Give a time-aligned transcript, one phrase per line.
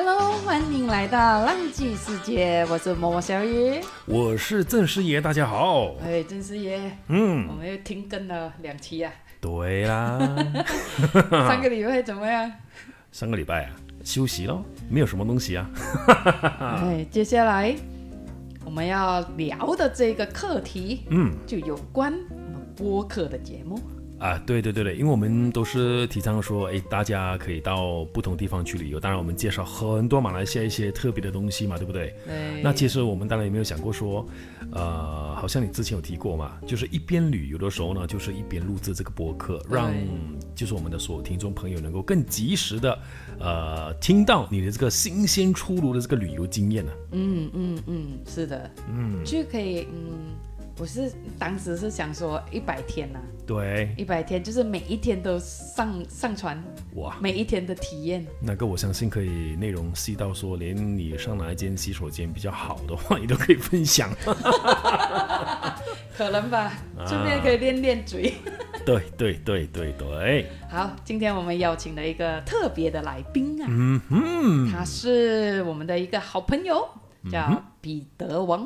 [0.00, 5.96] Hello，欢迎来到浪迹世界，我是默默小雨，我是郑师爷，大家好。
[6.00, 9.12] 哎，郑师爷，嗯，我们又停更了两期啊。
[9.40, 10.16] 对啦，
[11.28, 12.48] 上个礼拜怎么样？
[13.10, 13.72] 上个礼拜啊，
[14.04, 15.68] 休息咯，没有什么东西啊。
[16.60, 17.74] 哎，接下来
[18.64, 23.76] 我们要聊的这个课题，嗯，就有关我们播客的节目。
[24.18, 28.98] 啊，对对对对，因为我们都是提倡说，哎，大家可以到不同地方去旅游。
[28.98, 32.14] 当然，我们介绍很多马来西亚一些特别的东西嘛，对不对？
[32.26, 32.60] 对。
[32.62, 34.26] 那其实我们当然也没有想过说，
[34.72, 39.92] 呃，好像你之前有提过嘛，就是一边旅游的时候呢，就是一边录制这个播客，让
[40.52, 42.98] 就是我们的所有听众朋友能够更及时的，
[43.38, 46.92] 呃，听到你的这个新鲜出炉的这个旅游经验呢。
[47.12, 50.34] 嗯嗯嗯，是的，嗯，就可以，嗯。
[50.80, 56.62] 我是当时是想说一百天呐，对，一百天就是每一天都上上传，
[56.94, 58.24] 哇，每一天的体验。
[58.40, 64.08] 那个我相信可以内容细到说，连你上哪一间洗手间比较好的话，你都可以分享。
[66.16, 66.72] 可能吧，
[67.08, 68.34] 顺便可以练练嘴。
[68.86, 70.46] 对对对对对。
[70.70, 76.88] 好，今天我们邀请了一个特别的来宾啊，嗯哼，他是我们的一个好朋友，
[77.28, 78.64] 叫彼得王。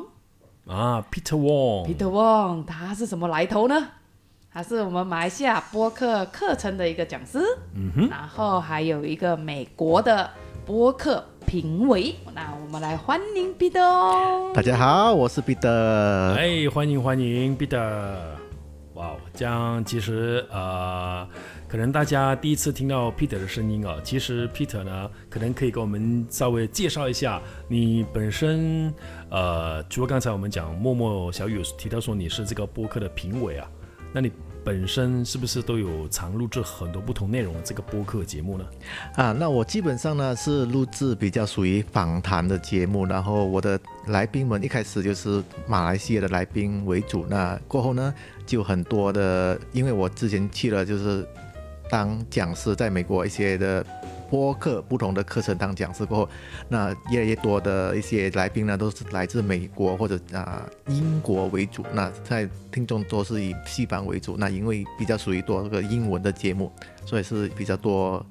[0.65, 3.87] 啊，Peter Wong，Peter Wong，他是什么来头呢？
[4.51, 7.39] 他是我们马来西亚播客课程的一个讲师，
[7.75, 10.29] 嗯哼，然后还有一个美国的
[10.65, 12.15] 播客评委。
[12.33, 14.51] 那我们来欢迎 Peter 哦。
[14.53, 16.33] 大家好，我是 Peter。
[16.35, 18.15] 哎，欢迎欢迎 Peter。
[18.93, 21.27] 哇，这样其实呃。
[21.73, 28.93] 可能大家第一次听到 Peter 的声音啊，其实 Peter 呢，可能可以给我们稍微介绍一下你本身。
[29.31, 33.67] 呃，除了刚才我们讲默默小雨提到说你是这个播客的评委啊，
[34.13, 34.31] 那你
[34.63, 38.65] 本身是不是都有常录制很多不同内容的这个播客节目呢？
[39.15, 43.79] 啊，那我基本上呢是录制比较属于访谈的节目，然后我的
[44.09, 48.13] 来宾们一开始就是马来西亚的来宾为主，那过后呢
[48.45, 51.27] 就很多的，因为我之前去了就是。
[51.93, 53.85] 当讲师在美国一些的
[54.27, 56.29] 播客不同的课程当讲师过后，
[56.67, 66.71] 那越来越多的一些来宾呢都是来自美国或者啊英国为主，那在听众都是以西方为主，那因为比较属于多个英文的节目，
[67.05, 68.25] 所以是比较多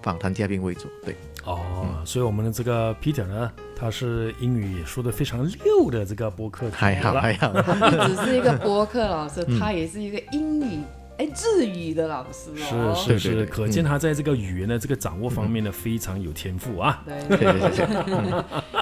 [0.00, 0.86] 访谈嘉宾为主。
[1.04, 10.78] 对，哦，所以我们的这个 Peter 呢，他是英语说的非常溜的这个播客，还好还好， 不只是一个播客老师，他也是一个英语。
[11.18, 17.04] 哎，日语的老师哦，是是是，可见他在这个语言的这个掌握方面呢，非常有天赋啊。
[17.04, 18.44] 对对对。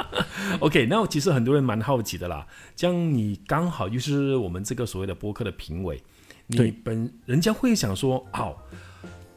[0.60, 6.02] OK，那其实很多人蛮好奇的啦，这样你刚好又是我们这个所谓的播客的评委，
[6.46, 8.54] 你本人家会想说，哦，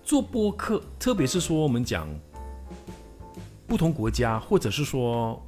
[0.04, 2.08] 做播客，特别是说我们讲
[3.66, 5.42] 不同国家，或者是说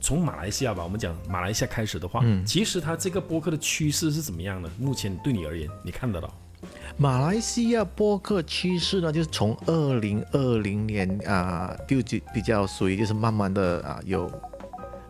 [0.00, 4.70] 从马来西亚吧，我们讲马来西亚开始的话，其实它这个播客的趋势是怎么样的？
[4.78, 6.32] 目前对你而言，你看得到？
[6.96, 14.30] 马来西亚播客趋势呢，就是从二零二零年啊，就就比较属于就是慢慢的啊有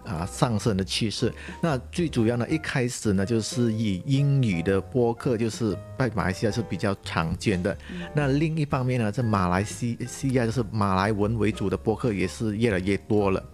[0.06, 1.33] 啊上升的趋势。
[1.61, 7.77] 那最主要呢，一开始呢就是以英语的播客，就是在马来西亚是比较常见的。
[8.15, 13.44] 那另一方面呢，在马来西西亚就是马来文为主的播客也是越来越多了。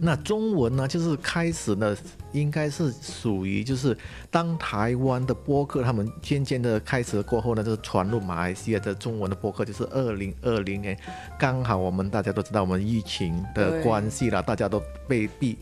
[0.00, 1.96] 那中文呢，就是开始呢，
[2.32, 3.96] 应该是属于就是
[4.30, 10.98] 当台湾的播客他们渐渐的开始过后呢，就是传入马来西亚的中文的播客，就是二零二零年，
[11.38, 15.56] 刚好我们大家都知道我们疫情的关系了，大家都被逼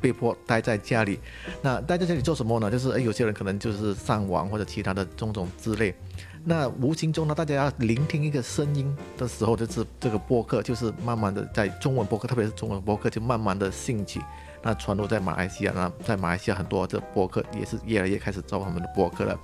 [0.00, 1.20] 被迫待在家里，
[1.62, 2.70] 那待在家里做什么呢？
[2.70, 5.94] 就是诶，有些人可能就是上网或者其他的种种之类。
[6.42, 14.20] 那无形中呢，大家要聆听一个声音的时候，就是这个播客，就是慢慢的在中文播客，特别是中文播客，就慢慢的兴起。
[14.62, 19.38] 那传入在马来西亚，那在马来西亚很多这播客也是越来越开始做他们的播客了。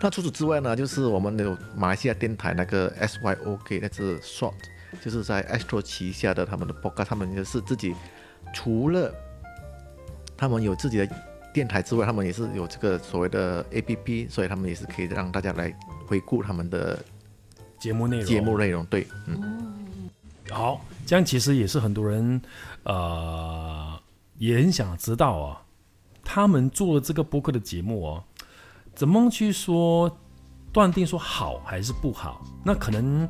[0.00, 4.54] 那除此之外呢，就是我们有马来西亚电台那个 SYOK，那是 Short，
[5.02, 7.94] 就是在 Astro 旗下的他们的播客，他们也是自己
[8.52, 9.12] 除了
[10.36, 11.08] 他们有自己的
[11.52, 15.74] 电台之外，他们也是有这个所谓的 APP，所以他们也是可以让大家来。
[16.06, 17.02] 回顾他们的
[17.78, 20.10] 节目内容，节目内容对，嗯，
[20.50, 22.38] 好，这样其实也是很多人，
[22.82, 23.93] 呃，
[24.38, 25.62] 也很想知道啊，
[26.24, 28.24] 他们做了这个播客的节目哦，
[28.94, 30.10] 怎么去说
[30.72, 32.44] 断定说好还是不好？
[32.64, 33.28] 那可能，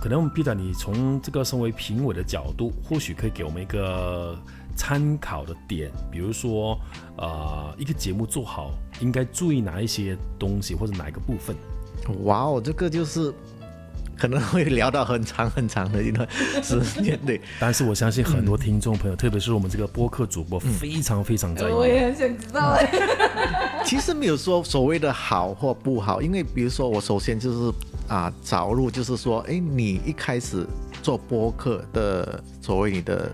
[0.00, 4.38] 可能 Peter，你从这个身为评委的角度，或许可以给我们一个
[4.76, 6.78] 参考的点，比如说，
[7.16, 11.56] 呃，一个节目做好应该注意哪一些东西，或者哪一个部分？
[12.24, 13.32] 哇哦，这个就是
[14.18, 16.26] 可能会聊到很长很长的一段
[16.62, 17.40] 时间，对。
[17.60, 21.72] 但是我相信很多听众朋友，特别是我们这个播客主播，非常非常在意。
[21.72, 22.90] 我也很想知道哎。
[23.84, 27.72] 其实没有说所谓的好或不好，因为比如说我首先就是
[28.08, 30.66] 啊，着入就是说，哎，你一开始
[31.02, 33.30] 做播客的所谓你的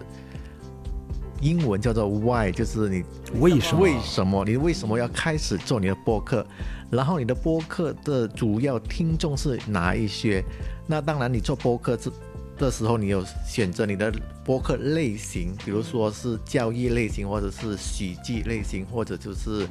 [1.42, 3.04] 英文叫做 why，就是你
[3.40, 6.46] 为什么为什么你为什么要开始做你的播客？
[6.88, 10.42] 然后你的播客的主要听众是哪一些？
[10.86, 12.10] 那当然，你做播客这
[12.58, 14.12] 的时候，你有选择你的
[14.44, 19.66] 播客类型，比如说是教育类型，或者是喜剧类型，或者就是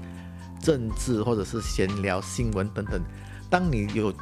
[0.60, 3.00] 政治，或者是闲聊新闻等等。
[3.50, 4.14] 当你有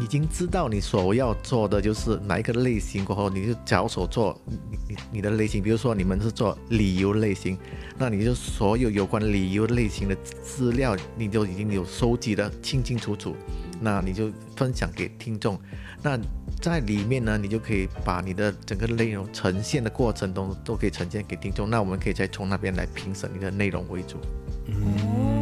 [0.00, 4.56] 已经知道你所要做的就是哪一个类型过后，你就着手做你
[4.88, 5.62] 你你的类型。
[5.62, 7.58] 比如说你们是做旅游类型，
[7.98, 13.34] 那你就所有有关旅游类型的资料，你就已经有收集的清清楚楚，
[13.80, 15.58] 那你就分享给听众。
[16.02, 16.18] 那
[16.62, 21.68] 在里面呢，你就可以把你的整个内容呈现的过程中都可以呈现给听众。
[21.68, 24.16] 那我们可以再从那边来评审你的内容为主。
[24.66, 25.39] 嗯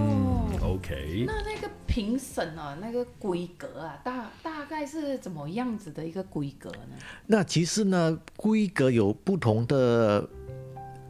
[0.79, 1.25] ，OK。
[1.27, 6.97] 那那个评审啊，那个规格啊，大大概是怎么样子的一个规格呢？
[7.27, 10.29] 那其实呢，规格有不同的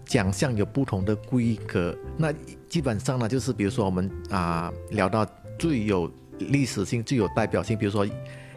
[0.04, 1.96] 奖项，有不同的规格。
[2.16, 2.32] 那
[2.68, 5.26] 基本上呢，就是比如说我们啊聊到
[5.58, 8.06] 最有历史性、最有代表性，比如说。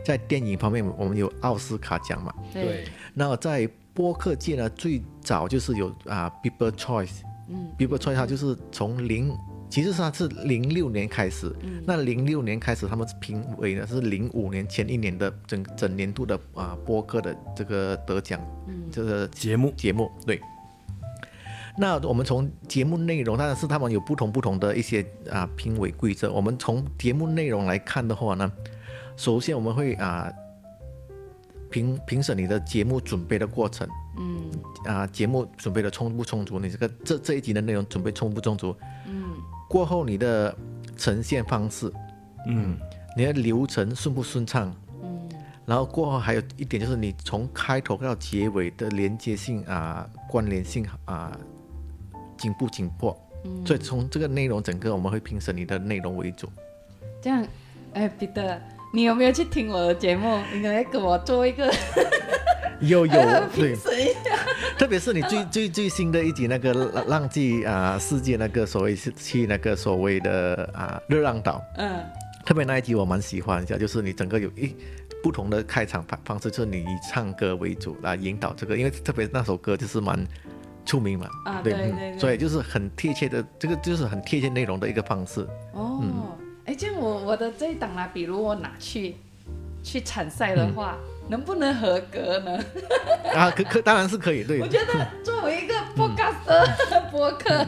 [0.04, 2.34] 在电影方面，我们有奥斯卡奖嘛？
[2.52, 2.86] 对。
[3.14, 7.22] 那在播客界呢，最早就是有啊，People Choice。
[7.48, 7.72] 嗯。
[7.78, 9.32] People Choice 它就是从零，
[9.72, 11.52] 其实它是零六年开始。
[11.62, 11.82] 嗯。
[11.88, 20.40] 那零六年开始，他们评委呢是零五年前一年的整整年度的啊播客的这个得奖，嗯，这个节目节目对。
[21.78, 26.32] 那我们从节目内容，当然是他们有不同不同的一些啊评委规则。
[26.32, 28.52] 我们从节目内容来看的话呢。
[29.18, 30.32] 首先，我们会啊
[31.70, 33.88] 评评审你的节目准备的过程，
[34.18, 34.50] 嗯，
[34.86, 38.76] 啊节目准备的充不充足，你这个这这一集的内容准备充不充足，
[39.06, 39.21] 嗯，
[39.72, 40.54] 过后你的
[40.98, 41.90] 呈现方式，
[42.46, 42.78] 嗯，
[43.16, 45.30] 你的流程顺不顺畅，嗯，
[45.66, 51.32] 然后过后还有一点就是你从开头到结尾的连接性啊关联性啊
[52.38, 56.50] 紧不紧迫，嗯，所以从这个内容整个我们会评审你的内容为主，
[57.22, 57.48] 这样，
[57.94, 58.62] 哎，彼得。
[58.94, 60.38] 你有没有去听我的节目？
[60.54, 61.74] 你来给我做一个
[62.82, 63.14] 有有
[63.56, 63.76] 对，
[64.78, 72.04] 特别是你最最最新的一集那个浪浪迹啊世界那个所谓是去那个所谓的啊热浪岛，嗯，
[72.46, 74.76] 特别那一集我蛮喜欢一下，就是你整个有一
[75.24, 80.20] 不同的开场方方式，就是你以唱歌为主来引导这个，因为特别那首歌就是蛮
[80.86, 86.04] 出名嘛，啊对对对，所以就是很贴切的，这个就是很贴切内容的一个方式，哦。
[86.64, 89.16] 哎，这样我我的这一档啊，比如我拿去
[89.84, 90.96] 去参赛的话，
[91.28, 92.60] 能不能合格呢？
[93.34, 94.60] 啊，可可当然是可以，对。
[94.62, 96.24] 我觉得作为一个播客
[97.12, 97.66] 播客，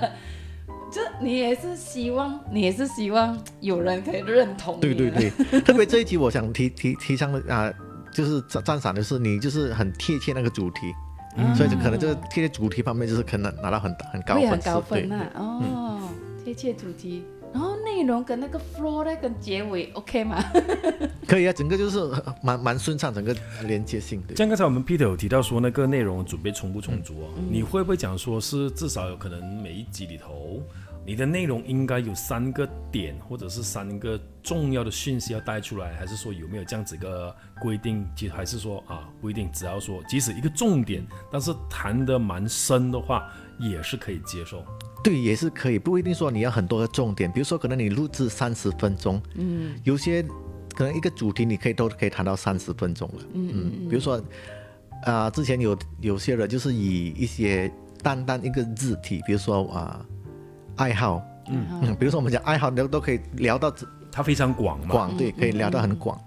[0.92, 4.80] 这你也是希望，你也是希望有人可以认同。
[4.80, 7.72] 对对对， 特别这一集，我想提提提倡的啊，
[8.12, 10.94] 就是赞赞赏的是你就是很贴切那个主题，
[11.56, 14.50] 所以就可能这个贴切主题方面就是可能拿到很很高分。
[14.50, 15.32] 很高分啊！
[15.36, 16.00] 哦，
[16.44, 17.26] 贴切主题。
[18.04, 20.44] 内容跟那个 flow 呢，跟结尾 OK 吗？
[21.26, 22.00] 可以啊，整个就是
[22.42, 23.34] 蛮蛮顺畅，整个
[23.64, 24.22] 连接性。
[24.36, 27.26] 像刚才我们 Peter 有提到说那个内容准备充不充足啊？
[27.50, 30.62] 你会不会讲说是至少有可能每一集里头，
[31.06, 38.06] 你的内容应该有三个点，或者是三个重要的讯息要带出来，还是说有没有这样子一个规定？
[38.16, 44.64] 其实还是说啊，不一定，只要说即使一个重点，但是谈得蛮深的话，也是可以接受。
[45.04, 47.30] 对，也是可以，不一定说你要很多个重点。
[47.30, 50.24] 比如说，可能你录制三十分钟，嗯，有些
[50.74, 53.90] 可能一个主题你可以都可以谈到三十分钟了，嗯嗯。
[53.90, 54.24] 比如说，
[55.04, 57.70] 啊，之前有有些人就是以一些
[58.02, 60.06] 单单一个字体，比如说啊，
[60.78, 63.76] 爱好，嗯嗯，比如说我们讲爱好，都都可以聊到，
[64.10, 66.18] 它非常广嘛，广对，可以聊到很广，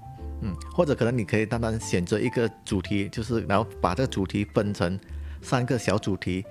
[0.42, 5.00] 嗯，或者可能你可以单单选择一个主题，就是然后把这个主题分成
[5.40, 6.44] 三个小主题。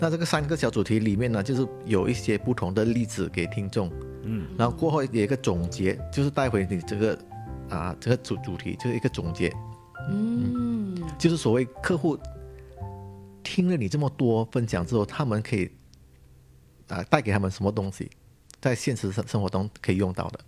[0.00, 3.88] 那这个三个小主题里面呢，就是有一些不同的例子给听众，
[4.24, 7.16] 嗯，然后过后有一个总结，就是带回你这个
[7.70, 9.54] 啊这个主主题就是一个总结，
[10.10, 12.18] 嗯，就是所谓客户
[13.44, 15.70] 听了你这么多分享之后，他们可以
[16.88, 18.10] 啊带给他们什么东西，
[18.60, 20.40] 在现实生生活中可以用到的，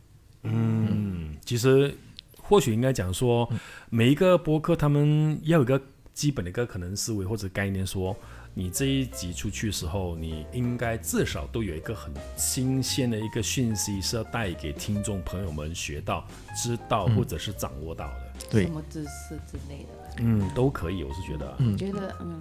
[0.43, 1.95] 嗯，其实
[2.43, 3.49] 或许应该讲说，
[3.89, 5.81] 每一个播客他们要有一个
[6.13, 8.17] 基本的一个可能思维或者概念说。
[8.56, 16.25] 你这一集出去的时候，你应该至少都有一个很新鲜的一个讯息是要带给听众朋友们学到、
[16.56, 18.46] 知道或者是掌握到的。
[18.49, 20.14] 对什，么知识之类的。
[20.18, 22.40] 嗯，都可以，我是觉得觉得，嗯，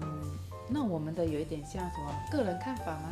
[0.69, 3.11] 那我们的有一点像什么个人看法吗？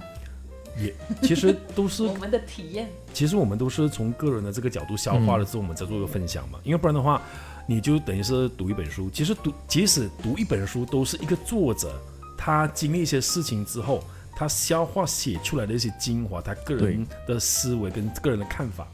[0.77, 0.93] 也
[1.23, 6.59] 其实都是 我们的体验，其实我们都是从个人的这个角度消化了之后，我们再做一个分享嘛。
[6.63, 7.19] 因为不然的话，
[7.65, 9.09] 你就等于是读一本书。
[9.09, 11.99] 其实读，即使读一本书，都是一个作者
[12.43, 14.03] 他经历一些事情之后，
[14.35, 18.87] 他消化写出来的一些精华，他个人的思维跟个人的看法。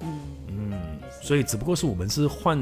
[0.00, 0.72] 嗯嗯
[1.22, 2.58] 所以只不过是我们是换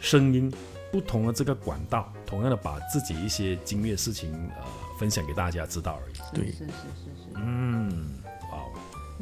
[0.00, 0.52] 声音，
[0.90, 4.64] 不同的这个管道，同样的把自己一些经历的事情呃
[4.98, 6.14] 分享给大家知道而已。
[6.34, 8.10] 对是是是是是，嗯，
[8.50, 8.72] 哇哦，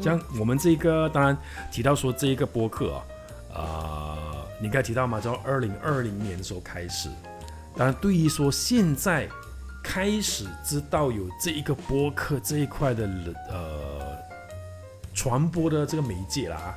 [0.01, 1.37] 这样我们这个当然
[1.71, 7.11] 提到说这一个播客啊，啊、你刚才提到嘛，从二零二零年的时候开始，
[7.77, 9.29] 当然对于说现在
[9.88, 14.19] 开始知道有这一个播客这一块的人呃
[15.14, 16.75] 传播的这个媒介啦，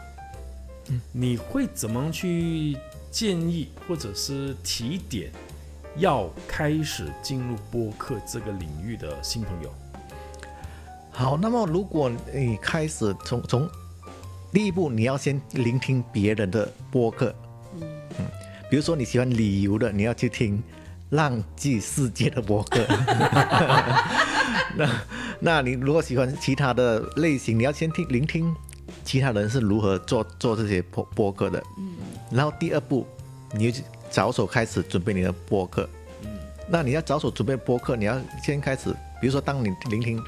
[1.11, 2.77] 你会怎么去
[3.09, 5.31] 建议或者是提点
[5.97, 9.73] 要开始进入播客这个领域的新朋友？
[11.11, 13.69] 好，那么如果你开始从从
[14.53, 17.35] 第一步，你要先聆听别人的播客，
[17.81, 18.25] 嗯
[18.69, 20.57] 比如说你喜欢旅游的，你要去听
[21.09, 22.85] 《浪迹世界》的博客。
[24.75, 24.89] 那
[25.39, 28.53] 那你如果喜欢其他的类型，你要先听聆听
[29.03, 31.61] 其他人是如何做做这些播播客的。
[31.77, 31.93] 嗯，
[32.31, 33.05] 然后第二步，
[33.53, 35.89] 你就着手开始准备你的播客。
[36.23, 36.29] 嗯，
[36.67, 40.21] 那你要着手准备播客，你要先开始，比如说当你聆听。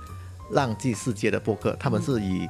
[0.54, 2.46] 浪迹世界的播客，他们是以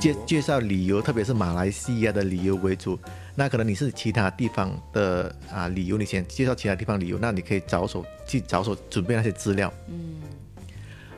[0.00, 2.98] 介介绍旅游，特别是马来西亚的旅游为主。
[3.34, 9.72] 那可能你是其他地方的啊理由，你先介绍其他地方理由，那你可以着手去着手准备那些资料。
[9.88, 10.16] 嗯。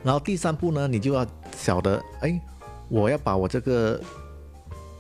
[0.03, 2.41] 然后第三步呢，你就要晓得，哎，
[2.89, 4.01] 我要把我这个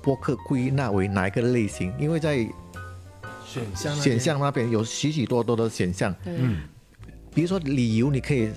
[0.02, 2.38] 播客归纳为哪一个类型，因为在
[3.46, 6.62] 选项选项那边有许许多多的选项，嗯
[7.32, 8.50] 比如说理由，你可以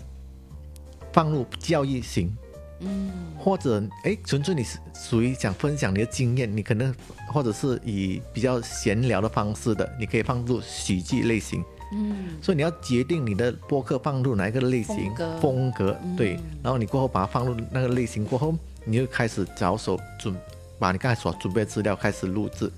[1.12, 2.36] 放入教育型，
[2.80, 3.12] 嗯。
[3.38, 6.94] 或者哎，纯粹你是属于想分享你的经验，你可能
[7.32, 11.64] 或者是以比较闲聊的方式的，你可以放入喜剧类型。
[11.94, 12.38] 嗯。
[12.42, 15.40] 所以你要决定你的播客放入哪一个类型风格。
[15.40, 16.16] 风格嗯。
[16.16, 18.54] 对，然后你过后把它放入那个类型过后，
[18.84, 20.36] 你就开始着手准
[20.80, 22.72] 把你刚才所准备的资料开始录制。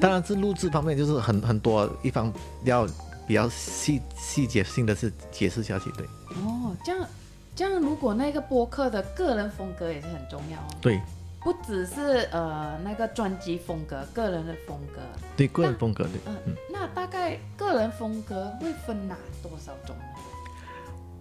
[0.00, 2.32] 当然是录制方面，就是很很多一方
[2.64, 2.86] 要
[3.26, 6.04] 比较细细节性的是解释下去，对。
[6.42, 7.08] 哦，这样
[7.54, 11.00] 这样，如果那个播客的个人风格也是很重要哦，对
[11.44, 15.00] 不只是呃那个专辑风格，个人的风格，
[15.36, 16.12] 对个人风格对。
[16.26, 20.02] 嗯，那大概个人风格会分哪多少种呢？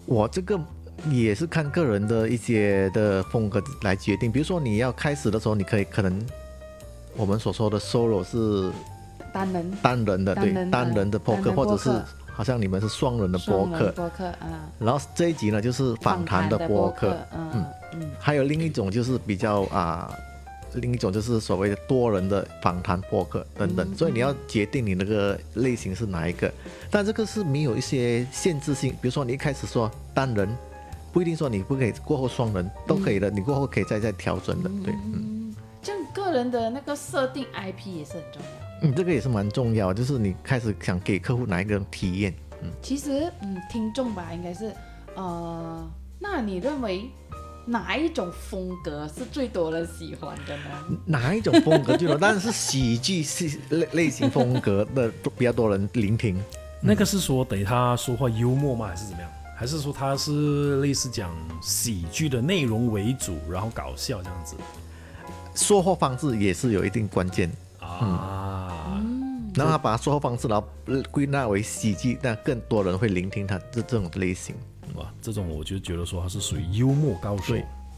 [0.05, 0.59] 我这个
[1.09, 4.31] 也是看个人的一些的风格来决定。
[4.31, 6.25] 比如说你要开始的时候，你可以可能
[7.15, 8.71] 我们所说的 solo 是
[9.33, 11.89] 单人单人的，对单人的播客，或者是
[12.41, 13.91] 好像你们是双人的播客。
[13.91, 20.11] 播客啊，然后这一集呢就是访谈的播客，嗯嗯还有另一种就是比较啊。
[20.73, 26.51] 另一种就是所谓的多人的访谈播客等等，嗯所以你要决定你那个类型是哪一个，
[26.89, 30.49] 但这个是没有一些限制性，比如说你一开始说单人，
[31.11, 38.60] 不一定说你不可以过后双人都可以的，你过后可以再再调整的，对，嗯嗯，这样个人的那个设定 IP 也是很重要。
[38.81, 42.33] 嗯，这个也是蛮重要，就是你开始想给客户哪一个体验，
[42.63, 44.73] 嗯其实，嗯，听众吧，应该是，
[45.15, 45.87] 呃，
[46.19, 47.09] 那你认为
[47.65, 50.97] 哪一种风格是最多人喜欢的呢？
[51.05, 52.17] 哪一种风格最多？
[52.19, 56.41] 当然是喜剧系类类型风格的都比较多人聆听。
[56.81, 58.87] 那个是说等于他说话幽默吗？
[58.87, 59.29] 还是怎么样？
[59.55, 64.55] 还是说他是类似讲喜剧的内容为主，然后搞笑这样子
[65.53, 67.51] 说话方式也是有一定关键，
[68.07, 69.01] 啊？
[69.53, 74.55] 然后他把说话方式然后呃归纳为喜剧，但更多人会聆听他这这种类型。
[74.95, 77.55] 哇，这种我就觉得说他是属于幽默高手，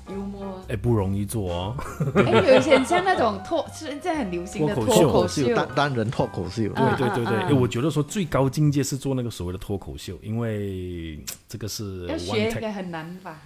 [0.09, 1.75] 幽默，哎，不容易做哦。
[2.15, 13.39] 哎，有一些很像那种脱，现在很流行的脱口秀脱口秀，单单人脱口秀，啊对对对对，啊哎，我觉得说最高境界是做那个所谓的脱口秀，因为这个是要学应该很难吧？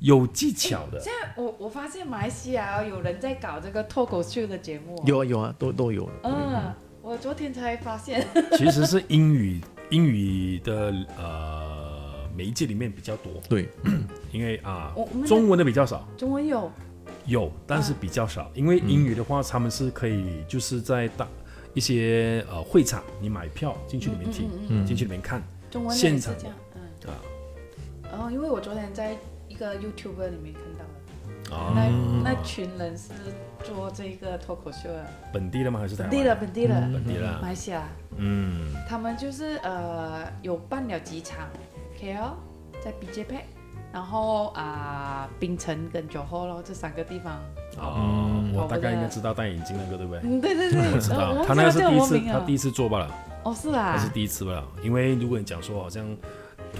[0.00, 1.00] 有技巧的。
[1.00, 4.96] 现在我我发现马来西亚有人在搞这个脱口秀的节目。
[4.96, 6.08] 哦，有啊有啊，都都有。
[6.22, 8.26] 嗯，我昨天才发现，
[8.56, 13.68] 其实是英语英语的呃媒介里面比较多，对，
[14.30, 14.94] 因为啊
[15.26, 16.70] 中文的比较少，中文有，
[17.26, 21.26] 有但是比较少，因为英语的话他们是可以就是在大
[21.74, 26.34] 一些呃会场你买票进去里面听，进去里面看中文现场
[26.74, 27.16] 嗯，啊。
[28.10, 29.16] 然后因为我昨天在一
[29.58, 30.84] 个 YouTube 里面看到
[31.50, 33.10] 的，哦，那那群人是
[33.64, 35.80] 做这个脱口秀的，本地的吗？
[35.80, 36.10] 还是台湾？
[36.10, 37.48] 本地的本地的，本地的马。
[37.48, 37.82] 来西亚，
[38.16, 41.48] 嗯，他们就是呃有办了几场
[42.00, 42.32] KL
[42.82, 43.40] 在 BJP，
[43.92, 47.38] 然后啊、槟城跟九后咯这三个地方。
[47.78, 50.20] 哦，我大概应该知道戴眼镜那个，对不对？
[50.24, 53.10] 嗯，对对对，我知道，他那个是第一次，忘记叫什么名啊他第一次做罢了，
[53.44, 54.64] 哦是啦，他是第一次罢了。
[54.82, 56.04] 因为如果你讲说好像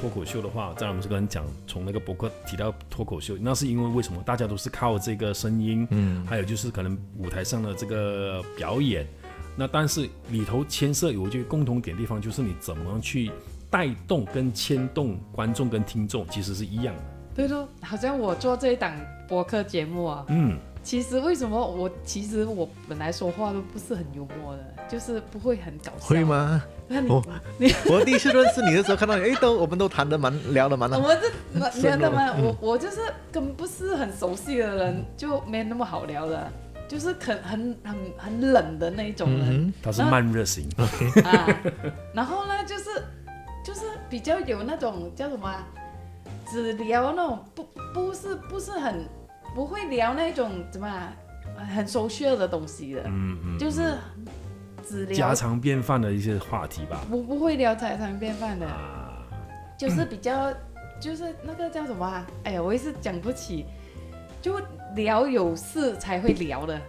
[0.01, 4.23] 脱口秀的话，在我们这个人讲从那个博客提到脱口秀，那是因为为什么？
[4.25, 9.07] 大家都是靠这个声音，嗯，还有就是可能舞台上的这个表演。
[9.57, 13.31] 那但是里头牵涉有一句共同点地方，就是你怎么去
[13.69, 17.03] 带动跟牵动观众跟听众，其实是一样的。
[17.35, 18.93] 对咯，好像我做这一档
[19.29, 26.07] 博客节目啊，嗯，其实为什么我其实我本来说话都不是很幽默的，就是不会很搞笑。
[26.07, 26.25] 会？
[26.25, 26.63] 吗？
[26.89, 27.23] 那你、哦
[27.93, 36.51] 我第一次认识你的时候，看到你，哎，都我们都谈得蛮聊的蛮我们这深入聊的嘛，嗯 我我就是跟不是很熟悉的人就没那么好聊的，
[36.89, 39.67] 就是很很很很冷的那一种人。
[39.67, 40.67] 嗯他是慢热型，
[41.23, 41.47] 啊，
[42.15, 42.85] 然后呢，就是
[43.63, 45.69] 就是比较有那种叫什么、啊，
[46.51, 49.05] 只聊那种不不是不是很
[49.55, 51.13] 不会聊那种怎么、啊、
[51.75, 53.97] 很 social 的东西的，嗯嗯，就是
[54.87, 57.01] 只聊家常便饭的一些话题吧。
[57.11, 59.23] 不不会聊家常便饭的，啊，
[59.79, 60.53] 就是比较
[61.01, 62.27] 就是那个叫什么、啊？
[62.45, 63.67] 哎呀，我也是讲不起，
[64.41, 64.61] 就
[64.95, 66.81] 聊有事才会聊的。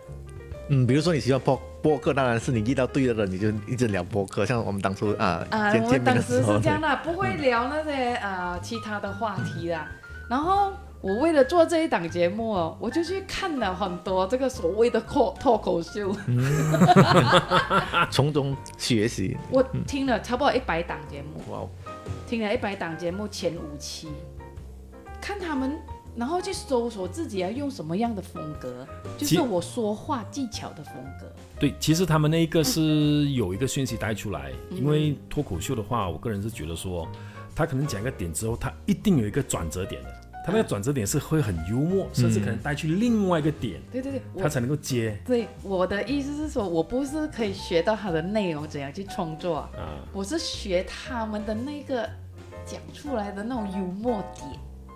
[0.70, 4.46] 嗯，比如说你喜欢播播客，当然是你遇到对的人，你就一直聊播客。
[4.46, 9.80] 像我们当初啊啊，见见面我们当的时候是这，样的， 不会聊那些呃其他的话题的。
[10.30, 10.72] 然后
[11.02, 16.14] 我为了做这一档节目哦，我就去看了很多这个所谓的脱脱口秀，
[18.12, 19.38] 从中学习。
[19.52, 21.70] 我听了差不多一百档节目，哇哦，
[22.28, 24.10] 听了一百档节目前五期，
[25.22, 25.78] 看他们。
[26.16, 28.86] 然后去搜索自己要用什么样的风格，
[29.18, 31.32] 就是我说话技巧的风格。
[31.58, 37.08] 对，其实他们那一个是有一个讯息带出来，嗯因为脱口秀的话，我个人是觉得说，
[37.56, 40.14] 他可能讲一个点之后，他一定有一个转折点的，
[40.50, 45.18] 他那个转折点是会很幽默，甚至可能带去另外一个点，对对对，他才能够接。
[45.26, 49.70] 对我的意思是说，我不是可以学到他的内容怎样去创作，啊。
[50.12, 52.10] 我是学他们的那个
[52.66, 54.48] 讲出来的那种幽默点，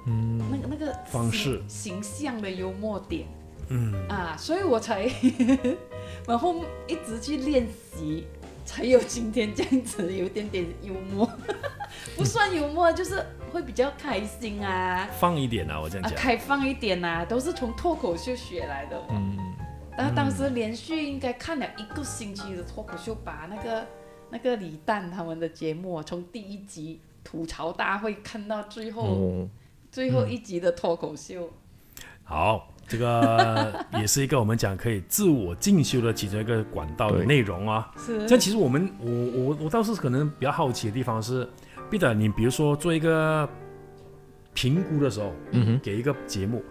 [0.08, 1.62] 嗯，那个那个方式。
[1.68, 3.28] 形形象的幽默点
[3.70, 5.10] 嗯，啊，所以我才
[6.28, 8.26] 然后一直去练习，
[8.66, 11.30] 才有今天这样子有点点幽默，
[12.18, 15.08] 不算幽默，就是会比较开心啊。
[15.20, 16.18] 放一点啊，我这样啊，讲。
[16.20, 19.38] 开放一点啊、都是从脱口秀学来的、嗯，
[19.96, 23.88] 然后当时连续应该看了一个星期的脱口秀，把那个
[24.32, 29.48] 那个李诞他们的节目啊，从第一集吐槽大会看到最后、哦，
[29.92, 31.52] 最后一集的脱口秀。
[32.24, 37.92] 好，这个 也是一个我们讲可以自我进修的其中一个管道的对内容啊。
[37.98, 41.48] 是这其实我们我我我倒是可能比较好奇的地方是
[41.90, 43.48] ，Peter，你比如说做一个
[44.54, 46.64] 评估的时候，嗯哼，给一个节目，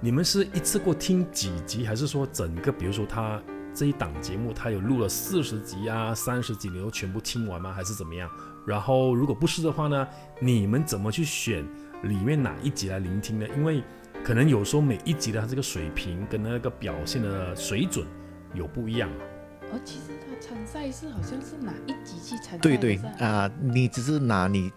[0.00, 7.72] 你们是一次过听几集，还是说整个比如说他这一档节目他有录了四十集啊、三十集，你都全部听完吗？
[7.72, 8.30] 还是怎么样？
[8.66, 10.08] 然后如果不是的话呢，
[10.40, 11.64] 你们怎么去选
[12.02, 13.46] 里面哪一集来聆听呢？
[13.56, 13.82] 因为
[14.24, 18.06] 可能有时候每一集的它这个水平跟那个表现的水准
[18.54, 19.33] 有不一样啊。
[19.74, 22.58] 哦，其实他参赛是好像是哪一集去参赛？
[22.58, 24.72] 对对啊、你只是拿你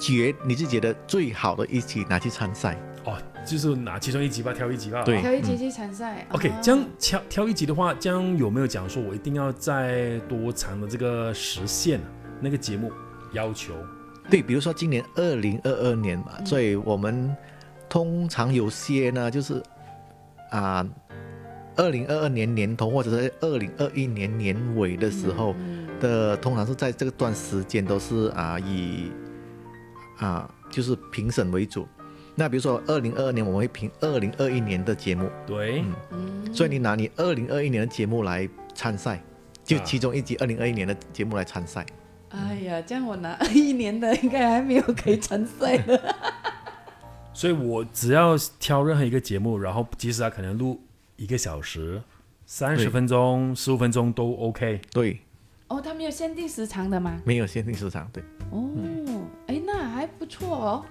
[0.00, 2.78] 觉你是觉得最好的一集拿去参赛。
[3.04, 5.02] 哦，就是拿其中一集吧，挑一集吧。
[5.02, 6.24] 对挑一集去参赛。
[6.30, 12.06] OK，啊这样挑挑一集的话，这样有没有讲说我一定要在多长的这个时限啊
[12.40, 12.92] 那个节目
[13.32, 13.74] 要求？
[14.30, 17.34] 对，比如说今年二零二二年嘛，所以我们
[17.88, 19.60] 通常有些呢，就是
[20.50, 20.86] 啊，
[21.78, 25.54] 二零二二年年头或者是二零二一年年尾的时候
[26.00, 29.10] 的，通常是在这段时间都是啊以
[30.18, 31.86] 啊就是评审为主。
[32.34, 39.22] 那比如说二零二二年我们会评二零二一年的节目，对，嗯所以你拿你二零二一年的节目来参赛，
[39.64, 41.86] 就啊其中一集二零二一年的节目来参赛。
[42.30, 46.14] 哎呀，这样我拿一年的应该还没有可以参赛的。
[47.32, 50.80] 所以我只要挑任何一个节目，然后即使他可能录
[51.18, 52.00] 一个小时、
[52.46, 54.80] 三十分钟、十五分钟都 OK。
[54.92, 55.20] 对，
[55.66, 57.20] 哦，他没有限定时长的吗？
[57.24, 58.22] 没有限定时长，对。
[58.52, 58.70] 哦，
[59.48, 60.86] 哎，那还不错哦。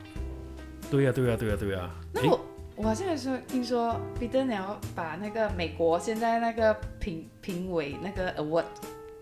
[0.91, 8.65] 对呀、对呀、对呀、对呀、诶那我我好像有说听说彼得你要把那个美国现在那个评评委那个 award，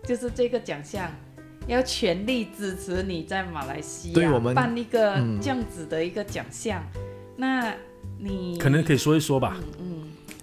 [0.02, 1.08] 就是这个奖项，
[1.68, 6.84] 要全力支持你在马来西亚对我们办一个嗯这样子的一个奖项。
[7.36, 7.72] 那
[8.18, 9.56] 你可能可以说一说吧。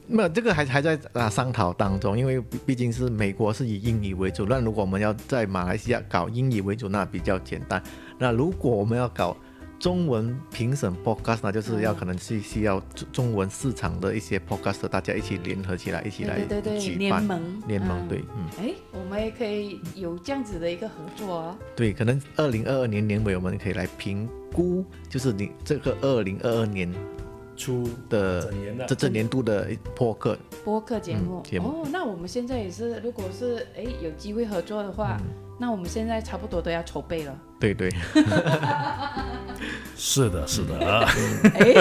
[0.08, 7.82] 那这个还还在啊商讨当中，因为毕毕竟是美国是以英语为主，那如果我们要在马来西亚搞英语为主，那比较简单。
[8.20, 9.36] 那如果我们要搞
[9.80, 21.58] 中文评审 podcast 呢，就是要可能是需要中中文市场的一些 podcast，大家一起联合起来，一起来对对联盟联盟嗯对，嗯，哎，我们也可以有这样子的一个合作啊。
[21.76, 26.89] 对，可能二零二二年年尾我们可以来评估，就是你这个二零二二年
[27.63, 28.86] 出的整年的。
[28.86, 31.69] 这这年度的播客，播客节目,、嗯节目。
[31.69, 35.28] 哦，那我们现在也是，如果是哎有机会合作的话，嗯。
[35.60, 37.34] 那我们现在差不多都要筹备了。
[37.60, 37.89] 对对，
[39.95, 40.76] 是的，是的，
[41.54, 41.73] 哎，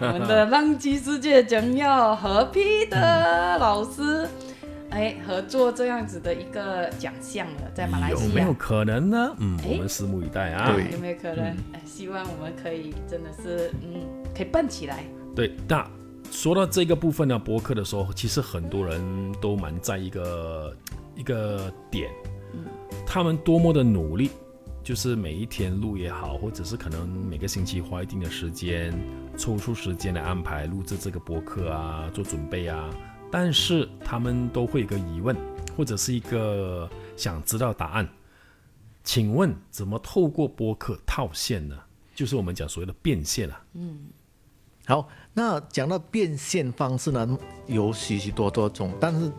[0.00, 4.26] 我们的浪迹世界将要和 P 的老师？
[4.88, 8.28] 哎合作这样子的一个奖项了，在马来西亚。
[8.28, 9.34] 有没有可能呢？
[9.38, 10.72] 嗯，哎我们拭目以待啊。
[10.72, 10.90] 对。
[10.92, 11.44] 有没有可能？
[11.72, 14.00] 哎，希望我们可以真的是嗯，
[14.34, 15.04] 可以办起来。
[15.36, 15.86] 对，那
[16.30, 20.74] 说到这个部分呢，播客的时候，其实很多人都蛮在一个
[21.14, 22.10] 一个点，
[23.06, 24.30] 他们多么的努力，
[24.82, 28.98] 就是每一天录也好，或者是可能每个星期花一定的时间，
[29.36, 32.88] 抽出时间来安排录制这个播客啊，做准备啊，
[33.30, 35.36] 但是他们都会有个疑问，
[35.76, 38.08] 或者是一个想知道答案。
[39.04, 41.76] 请问怎么透过播客套现呢？
[42.14, 43.62] 就是我们讲所谓的变现啊。
[43.74, 44.06] 嗯
[44.88, 49.30] 好，那讲到变现方式呢，有许许多多种，但是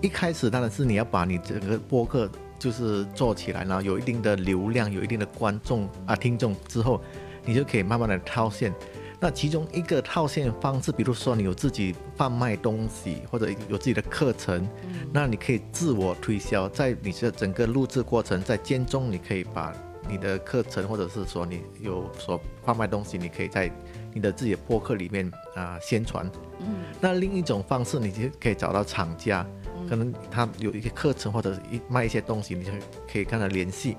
[0.00, 7.00] 一开始当然是你要把你整个播客就是做起来，然后有一定的流量，有一定的观众啊听众之后，
[7.44, 8.72] 你就可以慢慢的套现。
[9.18, 14.64] 那其中一个套现方式，比如说你有自己贩卖东西，或者有自己的课程，
[15.12, 19.74] 那你可以自我推销，在你的整个录制过程，在间中你可以把
[20.08, 23.68] 你的课程，或者是说你有所贩卖东西，你可以在
[24.12, 26.30] 你的自己的播客里面啊、宣传。
[26.60, 26.66] 嗯，
[27.00, 29.46] 那另一种方式，你就可以找到厂家，
[29.88, 32.70] 可能他有一些课程或者一卖一些东西，你就
[33.10, 33.96] 可以跟他联系，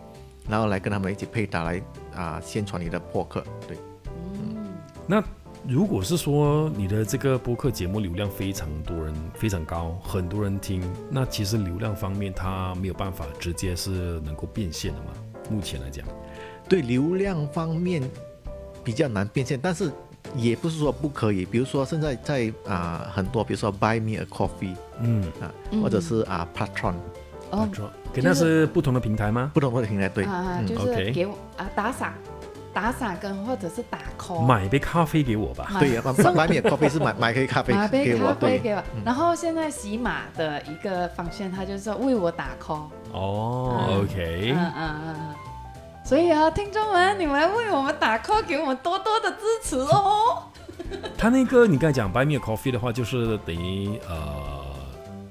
[0.47, 1.81] 然后来跟他们一起配搭来
[2.13, 3.43] 啊、宣传你的播客。
[3.67, 4.73] 对，嗯
[5.07, 5.23] 那
[5.67, 15.11] 如果是说你的这个播客节目流量非常多人非常高，很多人听，那其实流量方面它没有办法直接是能够变现的嘛？
[15.49, 16.05] 目前来讲，
[16.67, 18.01] 对流量方面
[18.83, 19.91] 比较难变现，但是
[20.35, 21.45] 也不是说不可以。
[21.45, 26.95] 比如说现在在啊、很多，比如说 Buy Me a Coffee 嗯，啊，或者是啊 Patron
[27.49, 27.67] 哦，
[28.13, 29.51] 给那是不同的平台吗？
[29.53, 30.25] 不同的平台，对，
[30.65, 32.13] 就是 OK 给我啊打赏，
[32.73, 35.75] 打赏跟或者是打 call，买杯咖啡给我吧。
[35.79, 38.83] 对呀、啊、送，Buy Me a Coffee 是买 买杯咖啡买杯给我，对，咖啡给我。
[39.03, 42.83] 然后现在喜马的一个方向，它就是说为我打 call。
[43.11, 45.35] 哦嗯，OK，嗯嗯嗯嗯。
[46.03, 50.43] 所以啊，听众们，你们为我们打 call，给我们多多的支持哦。
[51.17, 54.65] 他那个你刚才讲 Buy Me a Coffee 的话，就是等于呃，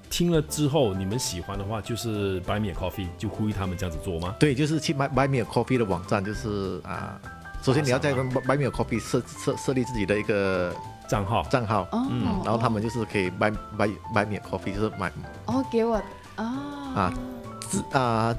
[0.08, 4.34] 听了之后你们喜欢的话，就是 Buy Me a Coffee 就呼吁他们这样子做吗？
[4.38, 7.20] 对，就是去 Buy Buy Me a Coffee 的网站，就是啊，
[7.62, 10.72] 首先你要在 Buy Me a Coffee 设设设立自己的一个
[11.08, 11.42] 账号。
[11.50, 15.12] 账号，哦，嗯，然后他们就是可以 Buy Buy Buy Me a Coffee，就是买
[15.46, 15.96] 哦给我
[16.36, 16.44] 啊。
[16.94, 17.12] 啊
[17.68, 18.34] 自啊，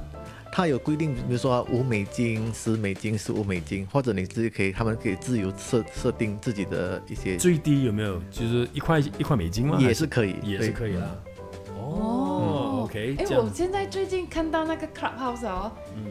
[0.54, 8.20] 它有规定，比如说五美金、十美金、十五美金，或者你自己可以，他们可以自由设设定自己的一些，最低有没有？
[8.30, 9.78] 就是一块一块美金吗？
[9.80, 11.08] 也是可以，也是可以啦。
[11.74, 16.04] 哦哦，OK，哎，我现在最近看到那个 Clubhouse 哦，嗯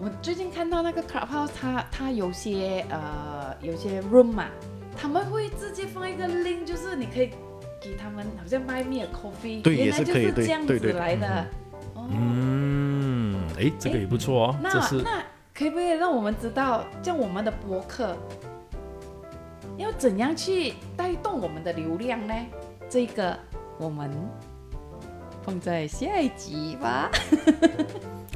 [0.00, 4.46] 我最近看到那个 Clubhouse，它它有些呃有些 room 嘛，
[4.96, 7.30] 他们会直接放一个 link，就是你可以
[7.82, 11.46] 给他们好像 buy me a coffee，对原来就也是可以这样子对对对来的。
[11.94, 12.57] 哦，嗯，
[13.58, 18.16] 哎，这个也不错哦，那这是那可不可以让我们知道，像我们的博客
[19.76, 22.34] 要怎样去带动我们的流量呢？
[22.88, 23.36] 这个
[23.78, 24.10] 我们
[25.42, 27.10] 放在下一集吧。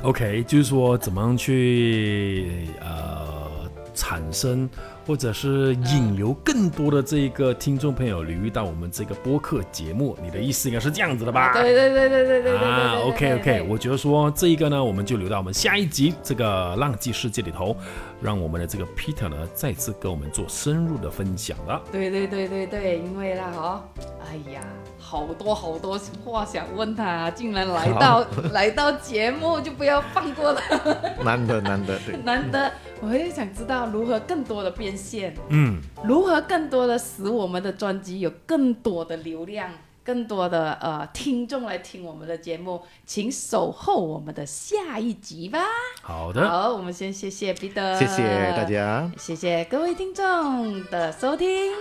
[0.02, 4.68] OK，就是说怎么样去呃产生
[5.06, 11.52] 或者是引流更多的这个听众朋友留意到我们这个播客节目，你的意思应该是这样子的吧？
[11.52, 17.76] 对对对对对对啊，OK OK，我觉得说这一个呢，我们就留到我们下一集这个浪迹世界里头，
[18.20, 21.82] 让我们的这个 Peter 呢再次跟我们做深入的分享了。
[21.90, 23.84] 对对对对对，因为那哈，
[24.20, 24.62] 哎呀，
[25.00, 30.60] 好多好多话想问他，竟然来到 来到节目就不要放过了，
[31.24, 34.91] 难得难得，难得，我也想知道如何更多的变。
[34.96, 39.70] 现，嗯，如何更多的使我们的专辑有更多的流量，
[40.04, 45.60] 更多的呃听众来听我们的节目，请守候我们的下一集吧。
[46.02, 49.10] 好的，好，我们先谢谢彼得，谢谢大，家。
[49.16, 51.72] 谢谢各位听众的收听，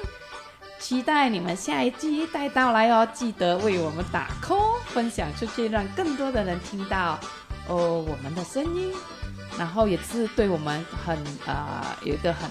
[0.79, 7.19] 期待你们下一季带到来哦，记得为我们打 call，分享出去，让更多的人听到
[7.67, 8.91] 哦我们的声音，
[9.57, 12.49] 然后也是对我们很呃有一个很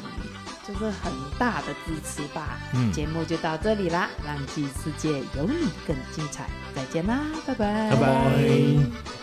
[0.72, 2.58] 就是很大的支持吧。
[2.74, 9.19] 嗯节目就到这里啦，让记世界有你更精彩，再见啦，拜拜，拜拜。